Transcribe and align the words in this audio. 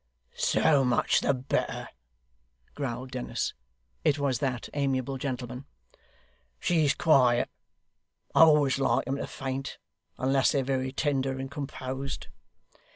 'So 0.33 0.83
much 0.83 1.19
the 1.19 1.31
better,' 1.31 1.87
growled 2.73 3.11
Dennis 3.11 3.53
it 4.03 4.17
was 4.17 4.39
that 4.39 4.67
amiable 4.73 5.19
gentleman. 5.19 5.65
'She's 6.59 6.95
quiet. 6.95 7.51
I 8.33 8.41
always 8.41 8.79
like 8.79 9.05
'em 9.07 9.17
to 9.17 9.27
faint, 9.27 9.77
unless 10.17 10.53
they're 10.53 10.63
very 10.63 10.91
tender 10.91 11.37
and 11.37 11.51
composed. 11.51 12.29